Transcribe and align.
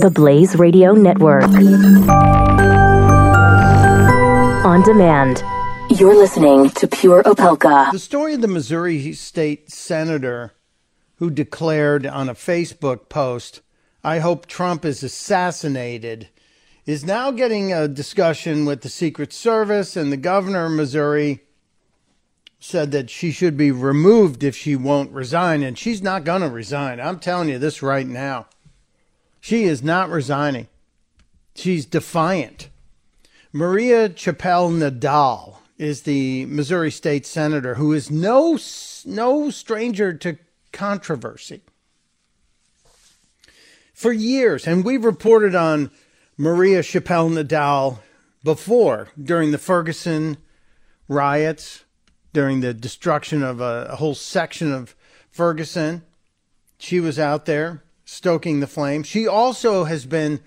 The 0.00 0.10
Blaze 0.10 0.56
Radio 0.56 0.92
Network. 0.92 1.44
On 4.64 4.82
demand. 4.82 5.42
You're 5.90 6.16
listening 6.16 6.70
to 6.70 6.88
Pure 6.88 7.24
Opelka. 7.24 7.92
The 7.92 7.98
story 7.98 8.32
of 8.32 8.40
the 8.40 8.48
Missouri 8.48 9.12
state 9.12 9.70
senator 9.70 10.54
who 11.16 11.28
declared 11.28 12.06
on 12.06 12.30
a 12.30 12.34
Facebook 12.34 13.10
post, 13.10 13.60
I 14.02 14.20
hope 14.20 14.46
Trump 14.46 14.86
is 14.86 15.02
assassinated, 15.02 16.30
is 16.86 17.04
now 17.04 17.30
getting 17.30 17.74
a 17.74 17.86
discussion 17.86 18.64
with 18.64 18.80
the 18.80 18.88
Secret 18.88 19.34
Service, 19.34 19.96
and 19.96 20.10
the 20.10 20.16
governor 20.16 20.64
of 20.64 20.72
Missouri 20.72 21.40
said 22.58 22.90
that 22.92 23.10
she 23.10 23.30
should 23.32 23.58
be 23.58 23.70
removed 23.70 24.42
if 24.42 24.56
she 24.56 24.76
won't 24.76 25.12
resign, 25.12 25.62
and 25.62 25.76
she's 25.76 26.00
not 26.00 26.24
going 26.24 26.40
to 26.40 26.48
resign. 26.48 26.98
I'm 27.00 27.18
telling 27.18 27.50
you 27.50 27.58
this 27.58 27.82
right 27.82 28.06
now. 28.06 28.46
She 29.40 29.64
is 29.64 29.82
not 29.82 30.10
resigning. 30.10 30.68
She's 31.54 31.86
defiant. 31.86 32.68
Maria 33.52 34.08
Chappelle 34.08 34.70
Nadal 34.70 35.56
is 35.76 36.02
the 36.02 36.46
Missouri 36.46 36.90
state 36.90 37.26
senator 37.26 37.74
who 37.74 37.92
is 37.92 38.10
no 38.10 38.58
no 39.06 39.50
stranger 39.50 40.12
to 40.12 40.36
controversy. 40.72 41.62
For 43.94 44.12
years, 44.12 44.66
and 44.66 44.84
we've 44.84 45.04
reported 45.04 45.54
on 45.54 45.90
Maria 46.36 46.80
Chappelle 46.80 47.30
Nadal 47.30 47.98
before 48.44 49.08
during 49.22 49.50
the 49.50 49.58
Ferguson 49.58 50.36
riots, 51.08 51.84
during 52.32 52.60
the 52.60 52.72
destruction 52.72 53.42
of 53.42 53.60
a, 53.60 53.88
a 53.90 53.96
whole 53.96 54.14
section 54.14 54.72
of 54.72 54.94
Ferguson. 55.30 56.02
She 56.78 57.00
was 57.00 57.18
out 57.18 57.46
there 57.46 57.82
stoking 58.10 58.58
the 58.58 58.66
flame. 58.66 59.04
She 59.04 59.26
also 59.28 59.84
has 59.84 60.04
been 60.04 60.40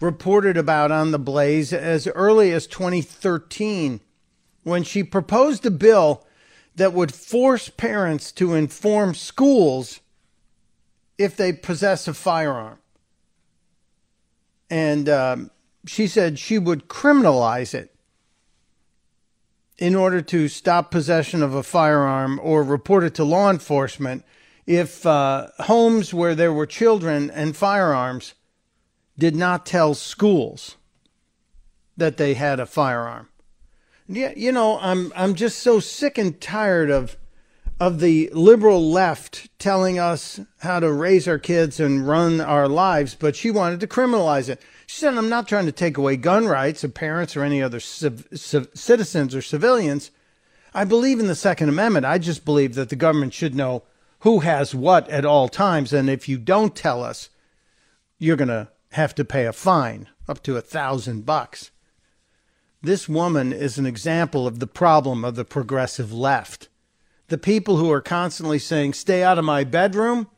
reported 0.00 0.56
about 0.56 0.90
on 0.90 1.12
the 1.12 1.18
Blaze 1.18 1.72
as 1.72 2.08
early 2.08 2.50
as 2.50 2.66
2013 2.66 4.00
when 4.64 4.82
she 4.82 5.04
proposed 5.04 5.64
a 5.64 5.70
bill 5.70 6.26
that 6.74 6.92
would 6.92 7.14
force 7.14 7.68
parents 7.68 8.32
to 8.32 8.54
inform 8.54 9.14
schools 9.14 10.00
if 11.16 11.36
they 11.36 11.52
possess 11.52 12.08
a 12.08 12.14
firearm. 12.14 12.78
And 14.68 15.08
um, 15.08 15.50
she 15.86 16.08
said 16.08 16.40
she 16.40 16.58
would 16.58 16.88
criminalize 16.88 17.74
it 17.74 17.94
in 19.78 19.94
order 19.94 20.20
to 20.20 20.48
stop 20.48 20.90
possession 20.90 21.44
of 21.44 21.54
a 21.54 21.62
firearm 21.62 22.40
or 22.42 22.64
report 22.64 23.04
it 23.04 23.14
to 23.14 23.24
law 23.24 23.50
enforcement 23.50 24.24
if 24.66 25.04
uh, 25.04 25.48
homes 25.60 26.14
where 26.14 26.34
there 26.34 26.52
were 26.52 26.66
children 26.66 27.30
and 27.30 27.56
firearms 27.56 28.34
did 29.18 29.36
not 29.36 29.66
tell 29.66 29.94
schools 29.94 30.76
that 31.96 32.16
they 32.16 32.34
had 32.34 32.58
a 32.58 32.66
firearm. 32.66 33.28
Yeah, 34.08 34.32
you 34.36 34.52
know, 34.52 34.78
I'm 34.80 35.12
I'm 35.16 35.34
just 35.34 35.60
so 35.60 35.80
sick 35.80 36.18
and 36.18 36.38
tired 36.40 36.90
of 36.90 37.16
of 37.80 38.00
the 38.00 38.30
liberal 38.32 38.90
left 38.90 39.48
telling 39.58 39.98
us 39.98 40.40
how 40.58 40.80
to 40.80 40.92
raise 40.92 41.26
our 41.26 41.38
kids 41.38 41.80
and 41.80 42.06
run 42.06 42.40
our 42.40 42.68
lives, 42.68 43.14
but 43.14 43.34
she 43.34 43.50
wanted 43.50 43.80
to 43.80 43.86
criminalize 43.86 44.48
it. 44.48 44.60
She 44.86 45.00
said, 45.00 45.14
"I'm 45.14 45.30
not 45.30 45.48
trying 45.48 45.66
to 45.66 45.72
take 45.72 45.96
away 45.96 46.16
gun 46.16 46.46
rights 46.46 46.84
of 46.84 46.92
parents 46.92 47.36
or 47.36 47.42
any 47.42 47.62
other 47.62 47.80
civ- 47.80 48.28
civ- 48.34 48.68
citizens 48.74 49.34
or 49.34 49.42
civilians. 49.42 50.10
I 50.74 50.84
believe 50.84 51.18
in 51.18 51.26
the 51.26 51.34
Second 51.34 51.68
Amendment. 51.68 52.04
I 52.04 52.18
just 52.18 52.44
believe 52.44 52.74
that 52.74 52.90
the 52.90 52.96
government 52.96 53.32
should 53.32 53.54
know 53.54 53.84
who 54.24 54.40
has 54.40 54.74
what 54.74 55.08
at 55.08 55.24
all 55.24 55.48
times, 55.48 55.92
and 55.92 56.10
if 56.10 56.28
you 56.28 56.36
don't 56.36 56.76
tell 56.76 57.02
us, 57.02 57.30
you're 58.18 58.36
going 58.36 58.48
to 58.48 58.68
have 58.92 59.14
to 59.14 59.24
pay 59.24 59.46
a 59.46 59.52
fine 59.52 60.08
up 60.28 60.42
to 60.42 60.56
a 60.56 60.60
thousand 60.60 61.24
bucks." 61.24 61.70
This 62.82 63.08
woman 63.08 63.52
is 63.52 63.78
an 63.78 63.86
example 63.86 64.46
of 64.46 64.58
the 64.58 64.66
problem 64.66 65.24
of 65.24 65.36
the 65.36 65.44
progressive 65.44 66.12
left. 66.12 66.68
The 67.28 67.38
people 67.38 67.78
who 67.78 67.90
are 67.90 68.02
constantly 68.02 68.58
saying, 68.58 68.92
stay 68.92 69.22
out 69.22 69.38
of 69.38 69.44
my 69.46 69.64
bedroom. 69.64 70.28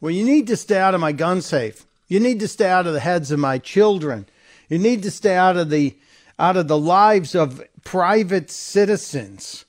Well, 0.00 0.10
you 0.10 0.24
need 0.24 0.46
to 0.46 0.56
stay 0.56 0.78
out 0.78 0.94
of 0.94 1.00
my 1.02 1.12
gun 1.12 1.42
safe. 1.42 1.84
You 2.08 2.18
need 2.18 2.40
to 2.40 2.48
stay 2.48 2.70
out 2.70 2.86
of 2.86 2.94
the 2.94 3.00
heads 3.00 3.30
of 3.30 3.38
my 3.38 3.58
children. 3.58 4.26
You 4.70 4.78
need 4.78 5.02
to 5.02 5.10
stay 5.10 5.36
out 5.36 5.58
of 5.58 5.68
the 5.68 5.98
out 6.38 6.56
of 6.56 6.68
the 6.68 6.78
lives 6.78 7.34
of 7.34 7.62
private 7.84 8.50
citizens. 8.50 9.66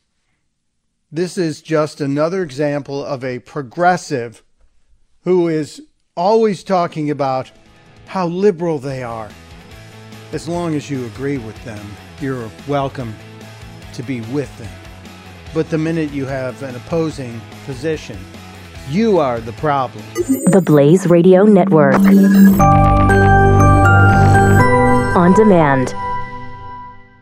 This 1.14 1.38
is 1.38 1.62
just 1.62 2.00
another 2.00 2.42
example 2.42 3.04
of 3.04 3.22
a 3.22 3.40
progressive 3.40 4.44
who 5.24 5.50
is 5.50 5.82
always 6.16 6.64
talking 6.64 7.12
about 7.12 7.52
how 8.06 8.28
liberal 8.28 8.80
they 8.80 9.04
are. 9.04 9.30
As 10.32 10.48
long 10.48 10.74
as 10.74 10.90
you 10.90 11.06
agree 11.06 11.38
with 11.38 11.62
them, 11.66 11.86
you're 12.22 12.50
welcome 12.66 13.14
to 13.94 14.04
be 14.04 14.22
with 14.22 14.58
them. 14.58 14.72
But 15.54 15.70
the 15.70 15.78
minute 15.78 16.12
you 16.12 16.26
have 16.28 16.64
an 16.64 16.78
opposing 16.78 17.42
position, 17.66 18.18
you 18.90 19.20
are 19.20 19.42
the 19.42 19.52
problem. 19.54 20.06
The 20.46 20.64
Blaze 20.66 21.08
Radio 21.08 21.44
Network. 21.44 21.96
On 25.18 25.34
demand. 25.34 25.94